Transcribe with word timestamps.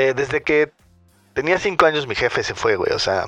Eh, 0.00 0.14
desde 0.14 0.42
que 0.42 0.72
tenía 1.34 1.58
cinco 1.58 1.84
años 1.84 2.06
mi 2.06 2.14
jefe 2.14 2.42
se 2.42 2.54
fue, 2.54 2.76
güey. 2.76 2.90
O 2.92 2.98
sea, 2.98 3.26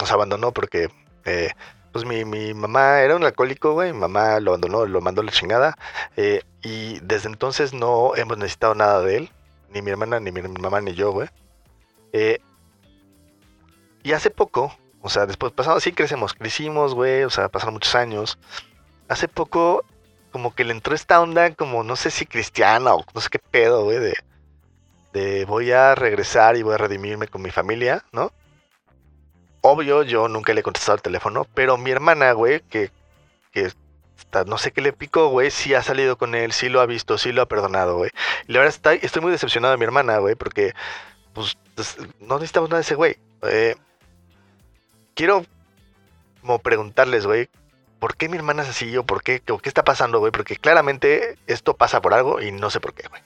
nos 0.00 0.10
abandonó 0.10 0.50
porque 0.50 0.88
eh, 1.26 1.50
pues 1.92 2.06
mi, 2.06 2.24
mi, 2.24 2.54
mamá 2.54 3.00
era 3.02 3.16
un 3.16 3.24
alcohólico, 3.24 3.74
güey. 3.74 3.92
Mi 3.92 3.98
mamá 3.98 4.40
lo 4.40 4.52
abandonó, 4.52 4.86
lo 4.86 5.02
mandó 5.02 5.20
a 5.20 5.24
la 5.26 5.30
chingada. 5.30 5.76
Eh, 6.16 6.42
y 6.62 7.00
desde 7.00 7.28
entonces 7.28 7.74
no 7.74 8.16
hemos 8.16 8.38
necesitado 8.38 8.74
nada 8.74 9.02
de 9.02 9.16
él. 9.18 9.30
Ni 9.74 9.82
mi 9.82 9.90
hermana, 9.90 10.18
ni 10.18 10.32
mi 10.32 10.40
mamá, 10.40 10.80
ni 10.80 10.94
yo, 10.94 11.12
güey. 11.12 11.28
Y 14.02 14.12
hace 14.12 14.30
poco, 14.30 14.74
o 15.02 15.10
sea, 15.10 15.26
después 15.26 15.52
pasado 15.52 15.76
así 15.76 15.92
crecemos, 15.92 16.32
crecimos, 16.32 16.94
güey. 16.94 17.24
O 17.24 17.30
sea, 17.30 17.50
pasaron 17.50 17.74
muchos 17.74 17.94
años. 17.94 18.38
Hace 19.08 19.28
poco, 19.28 19.84
como 20.32 20.54
que 20.54 20.64
le 20.64 20.72
entró 20.72 20.94
esta 20.94 21.20
onda, 21.20 21.54
como 21.54 21.84
no 21.84 21.94
sé 21.94 22.10
si 22.10 22.24
cristiana 22.24 22.94
o 22.94 23.04
no 23.14 23.20
sé 23.20 23.28
qué 23.30 23.38
pedo, 23.38 23.84
güey, 23.84 23.98
de 23.98 24.14
voy 25.46 25.72
a 25.72 25.94
regresar 25.94 26.56
y 26.56 26.62
voy 26.62 26.74
a 26.74 26.78
redimirme 26.78 27.28
con 27.28 27.42
mi 27.42 27.50
familia, 27.50 28.04
¿no? 28.12 28.32
Obvio, 29.60 30.02
yo 30.02 30.28
nunca 30.28 30.54
le 30.54 30.60
he 30.60 30.62
contestado 30.62 30.94
al 30.94 31.02
teléfono, 31.02 31.46
pero 31.54 31.76
mi 31.76 31.90
hermana, 31.90 32.32
güey, 32.32 32.60
que, 32.60 32.90
que 33.52 33.72
no 34.46 34.58
sé 34.58 34.72
qué 34.72 34.80
le 34.80 34.92
picó, 34.92 35.28
güey, 35.28 35.50
sí 35.50 35.74
ha 35.74 35.82
salido 35.82 36.18
con 36.18 36.34
él, 36.34 36.52
sí 36.52 36.68
lo 36.68 36.80
ha 36.80 36.86
visto, 36.86 37.18
sí 37.18 37.32
lo 37.32 37.42
ha 37.42 37.46
perdonado, 37.46 37.96
güey. 37.96 38.10
Y 38.46 38.52
la 38.52 38.60
verdad 38.60 38.74
está, 38.74 38.94
estoy 38.94 39.22
muy 39.22 39.32
decepcionado 39.32 39.72
de 39.72 39.78
mi 39.78 39.84
hermana, 39.84 40.18
güey, 40.18 40.34
porque 40.34 40.74
pues 41.32 41.56
no 42.20 42.34
necesitamos 42.36 42.70
nada 42.70 42.78
de 42.78 42.82
ese 42.82 42.94
güey. 42.94 43.16
Eh, 43.42 43.76
quiero 45.14 45.44
como 46.40 46.58
preguntarles, 46.60 47.26
güey, 47.26 47.48
¿por 47.98 48.16
qué 48.16 48.28
mi 48.28 48.36
hermana 48.36 48.62
es 48.62 48.68
así 48.68 48.96
o 48.96 49.04
por 49.04 49.22
qué, 49.22 49.40
qué 49.40 49.68
está 49.68 49.84
pasando, 49.84 50.18
güey? 50.18 50.32
Porque 50.32 50.56
claramente 50.56 51.38
esto 51.46 51.74
pasa 51.74 52.00
por 52.00 52.14
algo 52.14 52.40
y 52.40 52.52
no 52.52 52.70
sé 52.70 52.80
por 52.80 52.94
qué, 52.94 53.08
güey. 53.08 53.22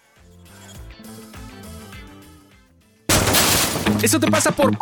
Eso 4.02 4.18
te 4.18 4.30
pasa 4.30 4.50
por 4.50 4.76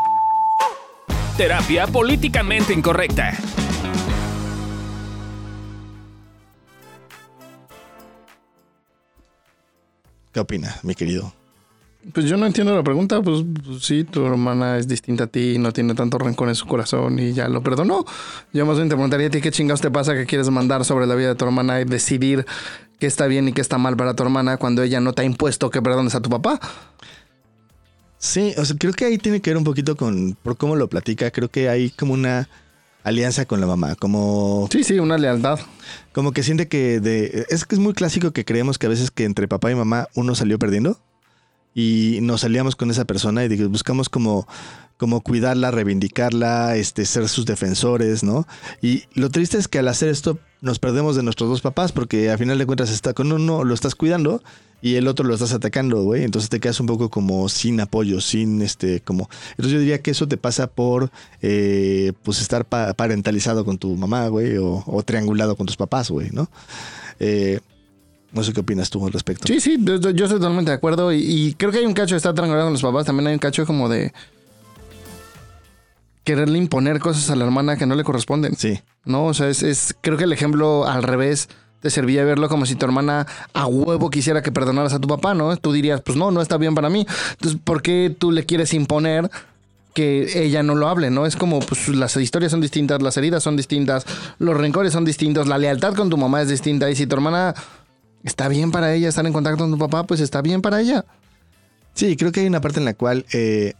terapia 1.37 1.89
políticamente 1.89 2.73
incorrecta. 2.73 3.33
¿Qué 10.33 10.39
opinas, 10.39 10.85
mi 10.85 10.95
querido? 10.95 11.33
Pues 12.13 12.27
yo 12.27 12.37
no 12.37 12.47
entiendo 12.47 12.77
la 12.77 12.85
pregunta, 12.85 13.21
pues, 13.21 13.45
pues, 13.65 13.85
sí, 13.85 14.05
tu 14.05 14.25
hermana 14.25 14.79
es 14.79 14.87
distinta 14.87 15.25
a 15.25 15.27
ti 15.27 15.55
y 15.55 15.59
no 15.59 15.73
tiene 15.73 15.95
tanto 15.95 16.17
rencor 16.19 16.49
en 16.49 16.55
su 16.55 16.67
corazón 16.67 17.19
y 17.19 17.33
ya 17.33 17.49
lo 17.49 17.61
perdonó. 17.61 18.05
Yo 18.53 18.65
más 18.67 18.77
bien 18.77 18.89
te 18.89 18.95
preguntaría 18.95 19.27
a 19.27 19.31
ti 19.31 19.41
qué 19.41 19.51
chingados 19.51 19.81
te 19.81 19.91
pasa 19.91 20.15
que 20.15 20.27
quieres 20.27 20.49
mandar 20.51 20.85
sobre 20.85 21.07
la 21.07 21.17
vida 21.17 21.29
de 21.29 21.35
tu 21.35 21.45
hermana 21.45 21.81
y 21.81 21.85
decidir 21.85 22.47
qué 23.01 23.07
está 23.07 23.27
bien 23.27 23.49
y 23.49 23.53
qué 23.53 23.61
está 23.61 23.79
mal 23.79 23.97
para 23.97 24.15
tu 24.15 24.23
hermana 24.23 24.59
cuando 24.59 24.85
ella 24.85 25.01
no 25.01 25.13
te 25.13 25.23
ha 25.23 25.25
impuesto 25.25 25.71
que 25.71 25.83
perdones 25.83 26.15
a 26.15 26.21
tu 26.21 26.31
papá. 26.31 26.61
Sí, 28.19 28.53
o 28.57 28.65
sea, 28.65 28.77
creo 28.77 28.93
que 28.93 29.05
ahí 29.05 29.19
tiene 29.19 29.41
que 29.41 29.51
ver 29.51 29.57
un 29.57 29.65
poquito 29.65 29.97
con 29.97 30.37
por 30.43 30.57
cómo 30.57 30.77
lo 30.77 30.89
platica. 30.89 31.31
Creo 31.31 31.51
que 31.51 31.69
hay 31.69 31.91
como 31.91 32.15
una 32.15 32.49
alianza 33.05 33.47
con 33.47 33.61
la 33.61 33.67
mamá, 33.67 33.95
como... 33.95 34.69
Sí, 34.71 34.85
sí, 34.85 34.99
una 34.99 35.17
lealtad. 35.19 35.59
Como 36.13 36.33
que 36.33 36.43
siente 36.43 36.69
que 36.69 37.01
de... 37.01 37.47
Es 37.49 37.65
que 37.65 37.75
es 37.75 37.81
muy 37.81 37.95
clásico 37.95 38.33
que 38.33 38.45
creemos 38.45 38.79
que 38.79 38.87
a 38.87 38.91
veces 38.91 39.11
que 39.11 39.25
entre 39.25 39.49
papá 39.49 39.71
y 39.71 39.75
mamá 39.75 40.09
uno 40.15 40.35
salió 40.35 40.59
perdiendo 40.59 40.99
y 41.75 42.19
nos 42.23 42.41
salíamos 42.41 42.77
con 42.77 42.91
esa 42.91 43.05
persona 43.05 43.45
y 43.45 43.65
buscamos 43.67 44.09
como, 44.09 44.49
como 44.97 45.21
cuidarla, 45.21 45.71
reivindicarla, 45.71 46.77
este, 46.77 47.07
ser 47.07 47.29
sus 47.29 47.47
defensores, 47.47 48.25
¿no? 48.25 48.47
Y 48.83 49.05
lo 49.15 49.31
triste 49.31 49.59
es 49.59 49.69
que 49.69 49.79
al 49.79 49.89
hacer 49.89 50.09
esto 50.09 50.39
nos 50.61 50.81
perdemos 50.81 51.15
de 51.15 51.23
nuestros 51.23 51.49
dos 51.49 51.61
papás 51.61 51.93
porque 51.93 52.31
a 52.31 52.39
final 52.39 52.59
de 52.59 52.67
cuentas 52.67 52.91
está 52.91 53.15
con 53.15 53.31
uno 53.31 53.63
lo 53.63 53.75
estás 53.75 53.95
cuidando 53.95 54.43
y 54.81 54.95
el 54.95 55.09
otro 55.09 55.27
lo 55.27 55.35
estás 55.35 55.53
atacando, 55.53 56.03
güey. 56.03 56.25
Entonces 56.25 56.51
te 56.51 56.61
quedas 56.61 56.79
un 56.81 56.87
poco 56.87 57.09
como 57.09 57.49
sin 57.49 57.81
apoyo, 57.81 58.21
sin 58.21 58.63
este, 58.63 59.01
como. 59.01 59.29
Entonces 59.51 59.73
yo 59.73 59.81
diría 59.81 60.01
que 60.01 60.13
eso 60.13 60.29
te 60.29 60.37
pasa 60.37 60.69
por, 60.69 61.11
eh, 61.43 62.13
pues, 62.23 62.41
estar 62.41 62.65
parentalizado 62.67 63.65
con 63.65 63.79
tu 63.79 63.97
mamá, 63.97 64.29
güey, 64.29 64.57
o, 64.59 65.03
triangulado 65.05 65.57
con 65.57 65.67
tus 65.67 65.77
papás, 65.77 66.11
güey, 66.11 66.31
¿no? 66.31 66.49
Eh, 67.19 67.61
no 68.33 68.45
sé 68.45 68.53
qué 68.53 68.61
opinas 68.61 68.91
tú 68.91 69.05
al 69.05 69.13
respecto. 69.13 69.47
Sí, 69.47 69.59
sí, 69.61 69.79
yo, 69.81 69.95
estoy 69.95 70.15
totalmente 70.15 70.71
de 70.71 70.77
acuerdo. 70.77 71.13
Y, 71.13 71.55
creo 71.59 71.73
que 71.73 71.79
hay 71.79 71.87
un 71.87 71.95
cacho 71.95 72.15
de 72.15 72.19
estar 72.19 72.35
triangulado 72.35 72.67
con 72.67 72.75
los 72.75 72.83
papás. 72.83 73.07
También 73.07 73.27
hay 73.27 73.33
un 73.33 73.41
cacho 73.41 73.67
como 73.67 73.89
de 73.89 74.13
quererle 76.23 76.59
imponer 76.59 77.01
cosas 77.01 77.31
a 77.31 77.37
la 77.37 77.47
hermana 77.47 77.77
que 77.77 77.87
no 77.87 77.95
le 77.95 78.05
corresponden. 78.05 78.55
Sí. 78.55 78.81
No, 79.05 79.25
o 79.25 79.35
sea, 79.35 79.49
es, 79.49 79.63
es 79.63 79.97
creo 80.03 80.19
que 80.19 80.25
el 80.25 80.33
ejemplo 80.33 80.87
al 80.87 81.03
revés 81.03 81.49
te 81.81 81.91
servía 81.91 82.25
verlo 82.25 82.49
como 82.49 82.67
si 82.67 82.75
tu 82.75 82.85
hermana 82.85 83.27
a 83.53 83.67
huevo 83.67 84.11
quisiera 84.11 84.43
que 84.43 84.53
perdonaras 84.53 84.93
a 84.95 84.99
tu 84.99 85.09
papá, 85.09 85.35
¿no? 85.35 85.57
Tú 85.57 85.73
dirías, 85.73 86.01
pues 86.01 86.17
no, 86.17 86.31
no 86.31 86.41
está 86.41 86.57
bien 86.57 86.75
para 86.75 86.91
mí. 86.91 87.07
Entonces, 87.33 87.61
¿por 87.63 87.83
qué 87.83 88.15
tú 88.17 88.33
le 88.33 88.45
quieres 88.45 88.75
imponer 88.75 89.31
que 89.95 90.45
ella 90.45 90.63
no 90.63 90.75
lo 90.75 90.89
hable, 90.89 91.11
¿no? 91.11 91.27
Es 91.27 91.37
como, 91.37 91.61
pues 91.61 91.89
las 91.89 92.17
historias 92.17 92.53
son 92.53 92.61
distintas, 92.61 93.03
las 93.03 93.17
heridas 93.17 93.43
son 93.43 93.57
distintas, 93.57 94.07
los 94.39 94.57
rencores 94.57 94.93
son 94.93 95.05
distintos, 95.05 95.49
la 95.49 95.59
lealtad 95.59 95.95
con 95.95 96.09
tu 96.09 96.17
mamá 96.17 96.43
es 96.43 96.49
distinta. 96.49 96.91
Y 96.91 96.97
si 96.97 97.07
tu 97.07 97.17
hermana 97.17 97.55
está 98.23 98.49
bien 98.49 98.71
para 98.71 98.95
ella 98.95 99.09
estar 99.09 99.27
en 99.27 99.33
contacto 99.33 99.65
con 99.65 99.73
tu 99.73 99.79
papá, 99.79 100.05
pues 100.05 100.21
está 100.21 100.43
bien 100.43 100.63
para 100.63 100.81
ella. 100.81 101.05
Sí, 101.95 102.17
creo 102.17 102.31
que 102.31 102.41
hay 102.41 102.47
una 102.47 102.61
parte 102.61 102.79
en 102.79 102.85
la 102.85 102.95
cual, 102.95 103.27
eh, 103.33 103.75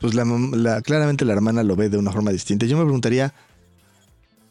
pues 0.00 0.14
la, 0.14 0.82
claramente 0.82 1.24
la 1.24 1.32
hermana 1.32 1.64
lo 1.64 1.74
ve 1.74 1.88
de 1.88 1.98
una 1.98 2.12
forma 2.12 2.30
distinta. 2.30 2.66
Yo 2.66 2.76
me 2.76 2.84
preguntaría, 2.84 3.34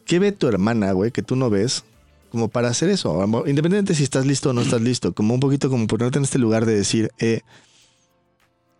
¿qué 0.04 0.18
ve 0.18 0.32
tu 0.32 0.48
hermana, 0.48 0.92
güey, 0.92 1.10
que 1.10 1.22
tú 1.22 1.34
no 1.34 1.48
ves? 1.48 1.84
Como 2.30 2.48
para 2.48 2.68
hacer 2.68 2.90
eso, 2.90 3.22
independientemente 3.46 3.94
si 3.94 4.02
estás 4.02 4.26
listo 4.26 4.50
o 4.50 4.52
no 4.52 4.60
estás 4.60 4.80
listo, 4.80 5.12
como 5.12 5.34
un 5.34 5.40
poquito 5.40 5.70
como 5.70 5.86
ponerte 5.86 6.18
en 6.18 6.24
este 6.24 6.38
lugar 6.38 6.66
de 6.66 6.74
decir, 6.74 7.10
eh, 7.18 7.40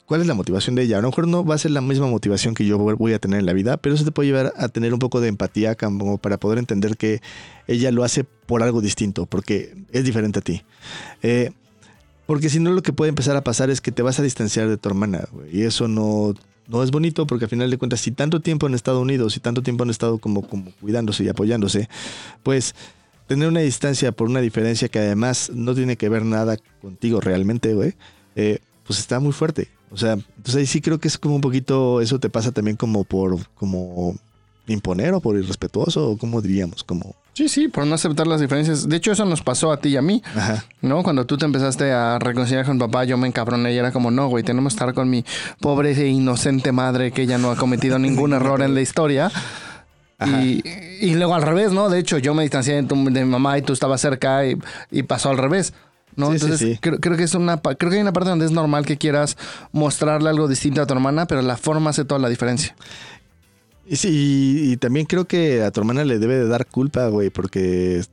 ¿cuál 0.06 0.20
es 0.20 0.26
la 0.26 0.34
motivación 0.34 0.74
de 0.74 0.82
ella? 0.82 0.98
A 0.98 1.02
lo 1.02 1.08
mejor 1.08 1.28
no 1.28 1.44
va 1.44 1.54
a 1.54 1.58
ser 1.58 1.70
la 1.70 1.80
misma 1.80 2.06
motivación 2.06 2.54
que 2.54 2.66
yo 2.66 2.78
voy 2.78 3.12
a 3.12 3.18
tener 3.18 3.40
en 3.40 3.46
la 3.46 3.52
vida, 3.52 3.76
pero 3.76 3.94
eso 3.94 4.04
te 4.04 4.10
puede 4.10 4.28
llevar 4.28 4.52
a 4.56 4.68
tener 4.68 4.92
un 4.92 4.98
poco 4.98 5.20
de 5.20 5.28
empatía 5.28 5.74
como 5.74 6.18
para 6.18 6.38
poder 6.38 6.58
entender 6.58 6.96
que 6.96 7.20
ella 7.66 7.90
lo 7.92 8.04
hace 8.04 8.24
por 8.24 8.62
algo 8.62 8.80
distinto, 8.80 9.26
porque 9.26 9.76
es 9.92 10.04
diferente 10.04 10.38
a 10.38 10.42
ti. 10.42 10.62
Eh, 11.22 11.50
porque 12.26 12.50
si 12.50 12.60
no, 12.60 12.72
lo 12.72 12.82
que 12.82 12.92
puede 12.92 13.10
empezar 13.10 13.36
a 13.36 13.44
pasar 13.44 13.70
es 13.70 13.80
que 13.80 13.92
te 13.92 14.02
vas 14.02 14.18
a 14.18 14.22
distanciar 14.22 14.68
de 14.68 14.76
tu 14.76 14.88
hermana, 14.88 15.28
y 15.50 15.62
eso 15.62 15.88
no, 15.88 16.34
no 16.68 16.82
es 16.82 16.90
bonito 16.90 17.26
porque 17.26 17.46
al 17.46 17.50
final 17.50 17.70
de 17.70 17.78
cuentas, 17.78 18.00
si 18.00 18.12
tanto 18.12 18.40
tiempo 18.40 18.66
han 18.66 18.74
estado 18.74 19.00
unidos 19.00 19.36
y 19.36 19.40
tanto 19.40 19.62
tiempo 19.62 19.84
han 19.84 19.90
estado 19.90 20.18
como, 20.18 20.46
como 20.46 20.70
cuidándose 20.80 21.24
y 21.24 21.28
apoyándose, 21.28 21.88
pues 22.42 22.74
tener 23.28 23.46
una 23.46 23.60
distancia 23.60 24.10
por 24.10 24.28
una 24.28 24.40
diferencia 24.40 24.88
que 24.88 24.98
además 24.98 25.52
no 25.54 25.74
tiene 25.74 25.96
que 25.96 26.08
ver 26.08 26.24
nada 26.24 26.56
contigo 26.80 27.20
realmente, 27.20 27.74
güey, 27.74 27.94
eh, 28.34 28.58
pues 28.84 28.98
está 28.98 29.20
muy 29.20 29.32
fuerte. 29.32 29.68
O 29.90 29.96
sea, 29.96 30.14
entonces 30.14 30.56
ahí 30.56 30.66
sí 30.66 30.80
creo 30.80 30.98
que 30.98 31.08
es 31.08 31.18
como 31.18 31.36
un 31.36 31.40
poquito, 31.40 32.00
eso 32.00 32.18
te 32.18 32.30
pasa 32.30 32.52
también 32.52 32.76
como 32.76 33.04
por, 33.04 33.46
como 33.54 34.16
imponer 34.66 35.14
o 35.14 35.20
por 35.20 35.36
irrespetuoso, 35.36 36.10
o 36.10 36.16
como 36.18 36.40
diríamos, 36.40 36.84
como... 36.84 37.14
Sí, 37.34 37.48
sí, 37.48 37.68
por 37.68 37.86
no 37.86 37.94
aceptar 37.94 38.26
las 38.26 38.40
diferencias. 38.40 38.88
De 38.88 38.96
hecho, 38.96 39.12
eso 39.12 39.24
nos 39.24 39.42
pasó 39.42 39.70
a 39.70 39.78
ti 39.78 39.90
y 39.90 39.96
a 39.96 40.02
mí, 40.02 40.22
Ajá. 40.34 40.64
¿no? 40.82 41.02
Cuando 41.02 41.24
tú 41.24 41.38
te 41.38 41.44
empezaste 41.44 41.92
a 41.92 42.18
reconciliar 42.18 42.66
con 42.66 42.78
papá, 42.78 43.04
yo 43.04 43.16
me 43.16 43.28
encabroné 43.28 43.72
y 43.72 43.76
era 43.76 43.92
como, 43.92 44.10
no, 44.10 44.28
güey, 44.28 44.42
tenemos 44.42 44.72
que 44.72 44.76
estar 44.76 44.94
con 44.94 45.08
mi 45.08 45.24
pobre 45.60 45.92
e 45.92 46.08
inocente 46.08 46.72
madre 46.72 47.12
que 47.12 47.26
ya 47.26 47.38
no 47.38 47.50
ha 47.50 47.56
cometido 47.56 47.98
ningún 47.98 48.32
error 48.34 48.62
en 48.62 48.74
la 48.74 48.80
historia. 48.80 49.30
Y, 50.20 51.14
luego 51.14 51.34
al 51.34 51.42
revés, 51.42 51.72
¿no? 51.72 51.88
De 51.88 51.98
hecho, 51.98 52.18
yo 52.18 52.34
me 52.34 52.42
distancié 52.42 52.82
de, 52.82 52.94
mi 52.94 53.24
mamá 53.24 53.56
y 53.58 53.62
tú 53.62 53.72
estabas 53.72 54.00
cerca 54.00 54.42
y, 54.46 55.02
pasó 55.04 55.30
al 55.30 55.38
revés. 55.38 55.72
¿no? 56.16 56.32
Entonces, 56.32 56.78
Creo, 56.80 56.98
que 56.98 57.22
es 57.22 57.34
una 57.34 57.58
creo 57.60 57.90
que 57.90 57.96
hay 57.96 58.02
una 58.02 58.12
parte 58.12 58.30
donde 58.30 58.44
es 58.44 58.50
normal 58.50 58.84
que 58.84 58.96
quieras 58.96 59.36
mostrarle 59.70 60.28
algo 60.28 60.48
distinto 60.48 60.82
a 60.82 60.86
tu 60.86 60.94
hermana, 60.94 61.26
pero 61.26 61.42
la 61.42 61.56
forma 61.56 61.90
hace 61.90 62.04
toda 62.04 62.20
la 62.20 62.28
diferencia. 62.28 62.74
Y 63.86 63.96
sí, 63.96 64.72
y, 64.72 64.76
también 64.78 65.06
creo 65.06 65.26
que 65.26 65.62
a 65.62 65.70
tu 65.70 65.80
hermana 65.80 66.04
le 66.04 66.18
debe 66.18 66.36
de 66.36 66.48
dar 66.48 66.66
culpa, 66.66 67.06
güey, 67.08 67.30
porque 67.30 68.04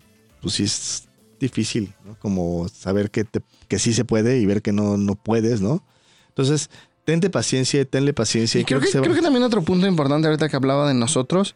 pues 0.42 0.56
sí 0.56 0.64
es 0.64 1.08
difícil, 1.40 1.94
¿no? 2.06 2.16
Como 2.20 2.68
saber 2.70 3.10
que, 3.10 3.26
que 3.68 3.80
sí 3.80 3.94
se 3.94 4.06
puede 4.06 4.38
y 4.38 4.46
ver 4.46 4.62
que 4.62 4.72
no, 4.72 4.98
no 4.98 5.16
puedes, 5.16 5.62
¿no? 5.62 5.84
Entonces, 6.30 6.70
tente 7.06 7.32
paciencia, 7.32 7.84
tenle 7.86 8.14
paciencia. 8.14 8.62
Y 8.62 8.66
creo, 8.66 8.80
que, 8.80 8.90
creo 8.90 9.16
que 9.16 9.22
también 9.22 9.44
otro 9.44 9.64
punto 9.64 9.88
importante 9.88 10.28
ahorita 10.28 10.48
que 10.48 10.56
hablaba 10.56 10.88
de 10.88 10.94
nosotros 10.94 11.56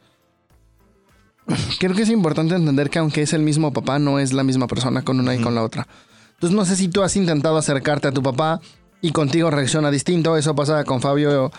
creo 1.79 1.95
que 1.95 2.03
es 2.03 2.09
importante 2.09 2.55
entender 2.55 2.89
que 2.89 2.99
aunque 2.99 3.21
es 3.21 3.33
el 3.33 3.41
mismo 3.41 3.73
papá, 3.73 3.99
no 3.99 4.19
es 4.19 4.33
la 4.33 4.43
misma 4.43 4.67
persona 4.67 5.01
con 5.01 5.19
una 5.19 5.35
y 5.35 5.39
con 5.39 5.55
la 5.55 5.63
otra. 5.63 5.87
Entonces 6.33 6.55
no 6.55 6.65
sé 6.65 6.75
si 6.75 6.87
tú 6.87 7.03
has 7.03 7.15
intentado 7.15 7.57
acercarte 7.57 8.07
a 8.07 8.11
tu 8.11 8.23
papá 8.23 8.61
y 9.01 9.11
contigo 9.11 9.51
reacciona 9.51 9.91
distinto. 9.91 10.37
Eso 10.37 10.55
pasa 10.55 10.83
con 10.83 11.01
Fabio, 11.01 11.51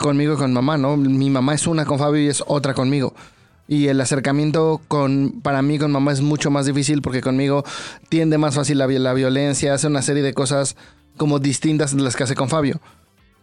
conmigo 0.00 0.34
y 0.34 0.36
con 0.36 0.52
mamá, 0.52 0.76
¿no? 0.76 0.96
Mi 0.96 1.30
mamá 1.30 1.54
es 1.54 1.66
una 1.66 1.84
con 1.84 1.98
Fabio 1.98 2.22
y 2.22 2.28
es 2.28 2.42
otra 2.46 2.74
conmigo. 2.74 3.14
Y 3.68 3.88
el 3.88 4.00
acercamiento 4.00 4.80
con, 4.88 5.40
para 5.42 5.62
mí 5.62 5.78
con 5.78 5.90
mamá 5.90 6.12
es 6.12 6.20
mucho 6.20 6.50
más 6.50 6.66
difícil 6.66 7.02
porque 7.02 7.20
conmigo 7.20 7.64
tiende 8.08 8.38
más 8.38 8.54
fácil 8.54 8.78
la, 8.78 8.86
la 8.86 9.14
violencia, 9.14 9.74
hace 9.74 9.88
una 9.88 10.02
serie 10.02 10.22
de 10.22 10.34
cosas 10.34 10.76
como 11.16 11.38
distintas 11.38 11.96
de 11.96 12.02
las 12.02 12.14
que 12.14 12.24
hace 12.24 12.34
con 12.34 12.48
Fabio. 12.48 12.80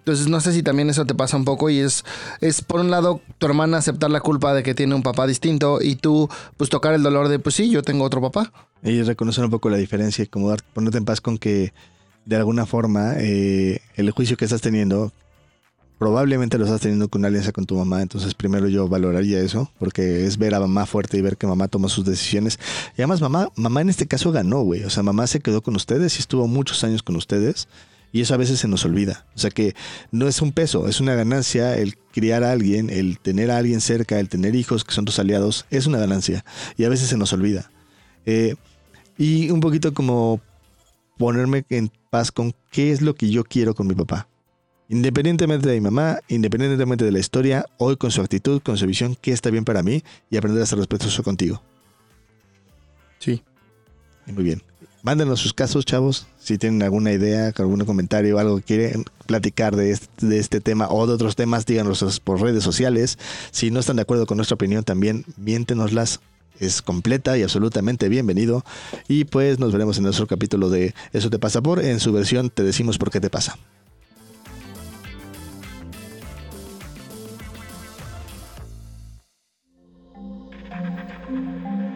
Entonces 0.03 0.27
no 0.27 0.41
sé 0.41 0.51
si 0.51 0.63
también 0.63 0.89
eso 0.89 1.05
te 1.05 1.15
pasa 1.15 1.37
un 1.37 1.45
poco 1.45 1.69
y 1.69 1.79
es, 1.79 2.03
es 2.41 2.61
por 2.61 2.81
un 2.81 2.91
lado 2.91 3.21
tu 3.37 3.45
hermana 3.45 3.77
aceptar 3.77 4.11
la 4.11 4.19
culpa 4.19 4.53
de 4.53 4.61
que 4.61 4.75
tiene 4.75 4.95
un 4.95 5.01
papá 5.01 5.25
distinto 5.27 5.79
y 5.81 5.95
tú 5.95 6.27
pues 6.57 6.69
tocar 6.69 6.93
el 6.93 7.03
dolor 7.03 7.29
de 7.29 7.39
pues 7.39 7.55
sí, 7.55 7.69
yo 7.69 7.83
tengo 7.83 8.03
otro 8.03 8.19
papá. 8.19 8.51
Y 8.83 9.01
reconocer 9.03 9.45
un 9.45 9.51
poco 9.51 9.69
la 9.69 9.77
diferencia 9.77 10.25
y 10.25 10.27
como 10.27 10.49
dar, 10.49 10.59
ponerte 10.73 10.97
en 10.97 11.05
paz 11.05 11.21
con 11.21 11.37
que 11.37 11.73
de 12.25 12.35
alguna 12.35 12.65
forma 12.65 13.13
eh, 13.17 13.79
el 13.95 14.11
juicio 14.11 14.35
que 14.35 14.43
estás 14.43 14.59
teniendo 14.59 15.13
probablemente 15.99 16.57
lo 16.57 16.65
estás 16.65 16.81
teniendo 16.81 17.07
con 17.07 17.21
una 17.21 17.29
alianza 17.29 17.53
con 17.53 17.65
tu 17.65 17.77
mamá, 17.77 18.01
entonces 18.01 18.33
primero 18.33 18.67
yo 18.67 18.89
valoraría 18.89 19.39
eso, 19.39 19.71
porque 19.79 20.25
es 20.25 20.37
ver 20.37 20.53
a 20.53 20.59
mamá 20.59 20.85
fuerte 20.85 21.17
y 21.17 21.21
ver 21.21 21.37
que 21.37 21.47
mamá 21.47 21.69
toma 21.69 21.87
sus 21.87 22.03
decisiones. 22.03 22.59
Y 22.97 23.01
además 23.01 23.21
mamá, 23.21 23.47
mamá 23.55 23.79
en 23.79 23.89
este 23.89 24.05
caso 24.05 24.33
ganó, 24.33 24.63
güey, 24.63 24.83
o 24.83 24.89
sea, 24.89 25.01
mamá 25.01 25.27
se 25.27 25.39
quedó 25.39 25.61
con 25.61 25.77
ustedes 25.77 26.17
y 26.17 26.19
estuvo 26.19 26.45
muchos 26.45 26.83
años 26.83 27.03
con 27.03 27.15
ustedes. 27.15 27.69
Y 28.13 28.21
eso 28.21 28.33
a 28.35 28.37
veces 28.37 28.59
se 28.59 28.67
nos 28.69 28.85
olvida. 28.85 29.25
O 29.35 29.39
sea 29.39 29.49
que 29.49 29.75
no 30.11 30.27
es 30.27 30.41
un 30.41 30.53
peso, 30.53 30.87
es 30.87 31.01
una 31.01 31.15
ganancia 31.15 31.75
el 31.75 31.97
criar 31.97 32.43
a 32.43 32.51
alguien, 32.51 32.89
el 32.89 33.19
tener 33.19 33.49
a 33.51 33.57
alguien 33.57 33.81
cerca, 33.81 34.19
el 34.19 34.29
tener 34.29 34.55
hijos 34.55 34.85
que 34.85 34.93
son 34.93 35.03
tus 35.03 35.17
aliados, 35.19 35.65
es 35.71 35.87
una 35.87 35.97
ganancia. 35.97 36.45
Y 36.77 36.85
a 36.85 36.89
veces 36.89 37.09
se 37.09 37.17
nos 37.17 37.33
olvida. 37.33 37.71
Eh, 38.25 38.55
y 39.17 39.49
un 39.49 39.59
poquito 39.59 39.95
como 39.95 40.39
ponerme 41.17 41.65
en 41.69 41.91
paz 42.11 42.31
con 42.31 42.53
qué 42.71 42.91
es 42.91 43.01
lo 43.01 43.15
que 43.15 43.31
yo 43.31 43.43
quiero 43.43 43.73
con 43.73 43.87
mi 43.87 43.95
papá. 43.95 44.27
Independientemente 44.89 45.67
de 45.67 45.75
mi 45.75 45.81
mamá, 45.81 46.19
independientemente 46.27 47.05
de 47.05 47.11
la 47.11 47.19
historia, 47.19 47.65
hoy 47.77 47.97
con 47.97 48.11
su 48.11 48.21
actitud, 48.21 48.61
con 48.61 48.77
su 48.77 48.85
visión, 48.85 49.17
qué 49.19 49.31
está 49.31 49.49
bien 49.49 49.65
para 49.65 49.81
mí 49.81 50.03
y 50.29 50.37
aprender 50.37 50.61
a 50.61 50.67
ser 50.67 50.77
respetuoso 50.77 51.23
contigo. 51.23 51.63
Sí. 53.17 53.41
Muy 54.27 54.43
bien. 54.43 54.61
Mándenos 55.03 55.41
sus 55.41 55.53
casos, 55.53 55.83
chavos. 55.83 56.27
Si 56.39 56.57
tienen 56.57 56.81
alguna 56.81 57.11
idea, 57.11 57.51
algún 57.57 57.83
comentario, 57.83 58.39
algo 58.39 58.55
que 58.59 58.63
quieren 58.63 59.03
platicar 59.25 59.75
de 59.75 59.91
este, 59.91 60.25
de 60.25 60.39
este 60.39 60.61
tema 60.61 60.87
o 60.89 61.05
de 61.05 61.13
otros 61.13 61.35
temas, 61.35 61.65
díganos 61.65 62.21
por 62.21 62.39
redes 62.39 62.63
sociales. 62.63 63.19
Si 63.51 63.69
no 63.69 63.81
están 63.81 63.97
de 63.97 64.03
acuerdo 64.03 64.25
con 64.25 64.37
nuestra 64.37 64.55
opinión, 64.55 64.85
también 64.85 65.25
miéntenoslas. 65.35 66.21
Es 66.61 66.81
completa 66.81 67.37
y 67.37 67.43
absolutamente 67.43 68.07
bienvenido. 68.07 68.63
Y 69.09 69.25
pues 69.25 69.59
nos 69.59 69.73
veremos 69.73 69.97
en 69.97 70.03
nuestro 70.03 70.25
capítulo 70.25 70.69
de 70.69 70.95
Eso 71.11 71.29
te 71.29 71.37
pasa 71.37 71.61
por, 71.61 71.83
en 71.83 71.99
su 71.99 72.13
versión 72.13 72.49
Te 72.49 72.63
decimos 72.63 72.97
por 72.97 73.11
qué 73.11 73.19
te 73.19 73.29
pasa. 73.29 73.57